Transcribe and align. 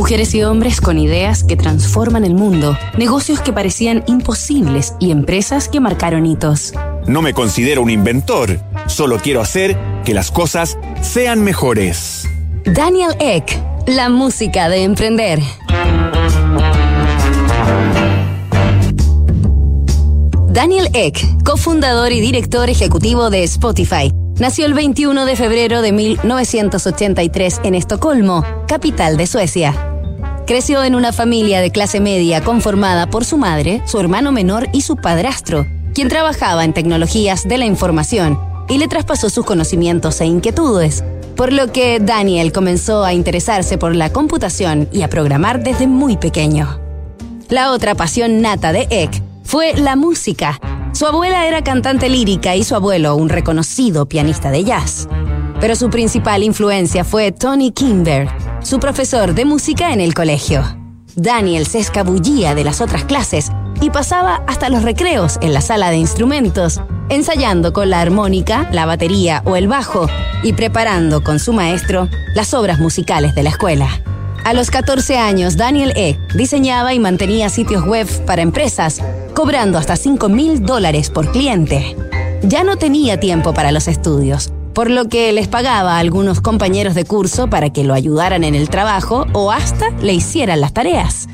Mujeres 0.00 0.34
y 0.34 0.42
hombres 0.42 0.80
con 0.80 0.96
ideas 0.98 1.44
que 1.44 1.56
transforman 1.56 2.24
el 2.24 2.34
mundo, 2.34 2.74
negocios 2.96 3.42
que 3.42 3.52
parecían 3.52 4.02
imposibles 4.06 4.94
y 4.98 5.10
empresas 5.10 5.68
que 5.68 5.78
marcaron 5.78 6.24
hitos. 6.24 6.72
No 7.06 7.20
me 7.20 7.34
considero 7.34 7.82
un 7.82 7.90
inventor, 7.90 8.60
solo 8.86 9.18
quiero 9.18 9.42
hacer 9.42 9.76
que 10.06 10.14
las 10.14 10.30
cosas 10.30 10.78
sean 11.02 11.44
mejores. 11.44 12.26
Daniel 12.64 13.14
Eck, 13.20 13.62
la 13.86 14.08
música 14.08 14.70
de 14.70 14.84
emprender. 14.84 15.38
Daniel 20.48 20.88
Eck, 20.94 21.44
cofundador 21.44 22.10
y 22.12 22.22
director 22.22 22.70
ejecutivo 22.70 23.28
de 23.28 23.44
Spotify, 23.44 24.10
nació 24.38 24.64
el 24.64 24.72
21 24.72 25.26
de 25.26 25.36
febrero 25.36 25.82
de 25.82 25.92
1983 25.92 27.60
en 27.64 27.74
Estocolmo, 27.74 28.46
capital 28.66 29.18
de 29.18 29.26
Suecia. 29.26 29.89
Creció 30.50 30.82
en 30.82 30.96
una 30.96 31.12
familia 31.12 31.60
de 31.60 31.70
clase 31.70 32.00
media 32.00 32.42
conformada 32.42 33.08
por 33.08 33.24
su 33.24 33.36
madre, 33.36 33.82
su 33.86 34.00
hermano 34.00 34.32
menor 34.32 34.68
y 34.72 34.80
su 34.80 34.96
padrastro, 34.96 35.64
quien 35.94 36.08
trabajaba 36.08 36.64
en 36.64 36.72
tecnologías 36.72 37.46
de 37.46 37.56
la 37.56 37.66
información 37.66 38.36
y 38.68 38.78
le 38.78 38.88
traspasó 38.88 39.30
sus 39.30 39.46
conocimientos 39.46 40.20
e 40.20 40.26
inquietudes, 40.26 41.04
por 41.36 41.52
lo 41.52 41.70
que 41.70 42.00
Daniel 42.00 42.50
comenzó 42.50 43.04
a 43.04 43.12
interesarse 43.12 43.78
por 43.78 43.94
la 43.94 44.12
computación 44.12 44.88
y 44.90 45.02
a 45.02 45.08
programar 45.08 45.62
desde 45.62 45.86
muy 45.86 46.16
pequeño. 46.16 46.80
La 47.48 47.70
otra 47.70 47.94
pasión 47.94 48.40
nata 48.40 48.72
de 48.72 48.88
Eck 48.90 49.22
fue 49.44 49.74
la 49.74 49.94
música. 49.94 50.58
Su 50.94 51.06
abuela 51.06 51.46
era 51.46 51.62
cantante 51.62 52.08
lírica 52.08 52.56
y 52.56 52.64
su 52.64 52.74
abuelo 52.74 53.14
un 53.14 53.28
reconocido 53.28 54.06
pianista 54.06 54.50
de 54.50 54.64
jazz. 54.64 55.06
Pero 55.60 55.76
su 55.76 55.90
principal 55.90 56.42
influencia 56.42 57.04
fue 57.04 57.30
Tony 57.30 57.70
Kimber, 57.70 58.28
su 58.62 58.78
profesor 58.78 59.34
de 59.34 59.44
música 59.44 59.92
en 59.92 60.00
el 60.00 60.14
colegio. 60.14 60.62
Daniel 61.16 61.66
se 61.66 61.78
escabullía 61.78 62.54
de 62.54 62.64
las 62.64 62.80
otras 62.80 63.04
clases 63.04 63.50
y 63.80 63.90
pasaba 63.90 64.42
hasta 64.46 64.68
los 64.68 64.82
recreos 64.82 65.38
en 65.40 65.54
la 65.54 65.60
sala 65.60 65.90
de 65.90 65.96
instrumentos, 65.96 66.80
ensayando 67.08 67.72
con 67.72 67.90
la 67.90 68.00
armónica, 68.00 68.68
la 68.72 68.86
batería 68.86 69.42
o 69.44 69.56
el 69.56 69.66
bajo 69.66 70.08
y 70.42 70.52
preparando 70.52 71.24
con 71.24 71.38
su 71.38 71.52
maestro 71.52 72.08
las 72.34 72.54
obras 72.54 72.78
musicales 72.78 73.34
de 73.34 73.42
la 73.42 73.50
escuela. 73.50 73.88
A 74.44 74.54
los 74.54 74.70
14 74.70 75.18
años, 75.18 75.56
Daniel 75.56 75.92
E. 75.96 76.18
diseñaba 76.34 76.94
y 76.94 76.98
mantenía 76.98 77.48
sitios 77.50 77.84
web 77.84 78.06
para 78.24 78.42
empresas, 78.42 79.00
cobrando 79.34 79.78
hasta 79.78 79.96
5 79.96 80.28
mil 80.28 80.64
dólares 80.64 81.10
por 81.10 81.30
cliente. 81.30 81.96
Ya 82.42 82.64
no 82.64 82.76
tenía 82.76 83.20
tiempo 83.20 83.52
para 83.52 83.70
los 83.70 83.86
estudios, 83.86 84.50
por 84.80 84.90
lo 84.90 85.10
que 85.10 85.30
les 85.34 85.46
pagaba 85.46 85.96
a 85.96 85.98
algunos 85.98 86.40
compañeros 86.40 86.94
de 86.94 87.04
curso 87.04 87.50
para 87.50 87.68
que 87.68 87.84
lo 87.84 87.92
ayudaran 87.92 88.44
en 88.44 88.54
el 88.54 88.70
trabajo 88.70 89.26
o 89.34 89.52
hasta 89.52 89.90
le 90.00 90.14
hicieran 90.14 90.62
las 90.62 90.72
tareas. 90.72 91.28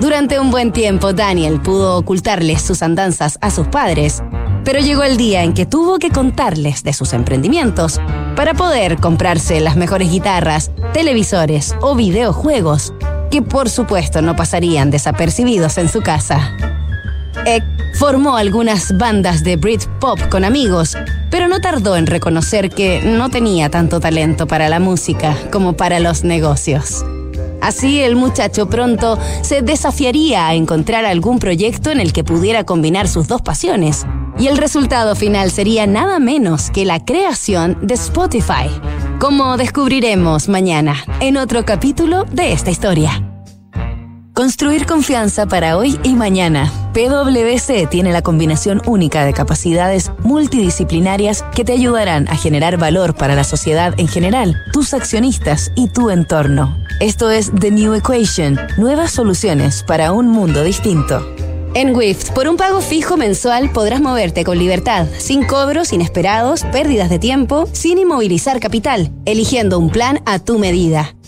Durante 0.00 0.40
un 0.40 0.50
buen 0.50 0.72
tiempo, 0.72 1.12
Daniel 1.12 1.60
pudo 1.60 1.96
ocultarles 1.96 2.60
sus 2.60 2.82
andanzas 2.82 3.38
a 3.40 3.52
sus 3.52 3.68
padres, 3.68 4.20
pero 4.64 4.80
llegó 4.80 5.04
el 5.04 5.16
día 5.16 5.44
en 5.44 5.54
que 5.54 5.64
tuvo 5.64 6.00
que 6.00 6.10
contarles 6.10 6.82
de 6.82 6.92
sus 6.92 7.12
emprendimientos 7.12 8.00
para 8.34 8.52
poder 8.52 8.96
comprarse 8.96 9.60
las 9.60 9.76
mejores 9.76 10.10
guitarras, 10.10 10.72
televisores 10.92 11.76
o 11.82 11.94
videojuegos, 11.94 12.92
que 13.30 13.42
por 13.42 13.70
supuesto 13.70 14.22
no 14.22 14.34
pasarían 14.34 14.90
desapercibidos 14.90 15.78
en 15.78 15.88
su 15.88 16.00
casa. 16.00 16.50
Eck 17.46 17.62
formó 17.94 18.36
algunas 18.36 18.98
bandas 18.98 19.44
de 19.44 19.54
Britpop 19.54 20.28
con 20.30 20.44
amigos, 20.44 20.96
pero 21.32 21.48
no 21.48 21.60
tardó 21.60 21.96
en 21.96 22.06
reconocer 22.06 22.70
que 22.70 23.00
no 23.02 23.30
tenía 23.30 23.70
tanto 23.70 23.98
talento 23.98 24.46
para 24.46 24.68
la 24.68 24.78
música 24.78 25.36
como 25.50 25.72
para 25.72 25.98
los 25.98 26.22
negocios. 26.22 27.04
Así 27.62 28.00
el 28.00 28.16
muchacho 28.16 28.68
pronto 28.68 29.18
se 29.40 29.62
desafiaría 29.62 30.46
a 30.46 30.54
encontrar 30.54 31.06
algún 31.06 31.38
proyecto 31.38 31.90
en 31.90 32.00
el 32.00 32.12
que 32.12 32.22
pudiera 32.22 32.64
combinar 32.64 33.08
sus 33.08 33.28
dos 33.28 33.40
pasiones, 33.40 34.04
y 34.38 34.48
el 34.48 34.58
resultado 34.58 35.14
final 35.16 35.50
sería 35.50 35.86
nada 35.86 36.18
menos 36.18 36.70
que 36.70 36.84
la 36.84 37.04
creación 37.04 37.78
de 37.80 37.94
Spotify, 37.94 38.68
como 39.18 39.56
descubriremos 39.56 40.48
mañana 40.48 40.96
en 41.20 41.38
otro 41.38 41.64
capítulo 41.64 42.24
de 42.24 42.52
esta 42.52 42.70
historia. 42.70 43.31
Construir 44.34 44.86
confianza 44.86 45.46
para 45.46 45.76
hoy 45.76 46.00
y 46.02 46.14
mañana. 46.14 46.72
PwC 46.94 47.86
tiene 47.90 48.12
la 48.12 48.22
combinación 48.22 48.80
única 48.86 49.26
de 49.26 49.34
capacidades 49.34 50.10
multidisciplinarias 50.20 51.44
que 51.54 51.66
te 51.66 51.74
ayudarán 51.74 52.26
a 52.28 52.36
generar 52.36 52.78
valor 52.78 53.14
para 53.14 53.34
la 53.34 53.44
sociedad 53.44 53.92
en 53.98 54.08
general, 54.08 54.56
tus 54.72 54.94
accionistas 54.94 55.70
y 55.76 55.88
tu 55.88 56.08
entorno. 56.08 56.78
Esto 56.98 57.30
es 57.30 57.52
The 57.60 57.70
New 57.72 57.92
Equation, 57.92 58.58
nuevas 58.78 59.10
soluciones 59.10 59.84
para 59.86 60.12
un 60.12 60.28
mundo 60.28 60.64
distinto. 60.64 61.22
En 61.74 61.94
WIFT, 61.94 62.32
por 62.32 62.48
un 62.48 62.56
pago 62.56 62.80
fijo 62.80 63.18
mensual 63.18 63.70
podrás 63.70 64.00
moverte 64.00 64.44
con 64.44 64.58
libertad, 64.58 65.06
sin 65.18 65.44
cobros 65.44 65.92
inesperados, 65.92 66.64
pérdidas 66.72 67.10
de 67.10 67.18
tiempo, 67.18 67.68
sin 67.72 67.98
inmovilizar 67.98 68.60
capital, 68.60 69.10
eligiendo 69.26 69.78
un 69.78 69.90
plan 69.90 70.20
a 70.24 70.38
tu 70.38 70.58
medida. 70.58 71.14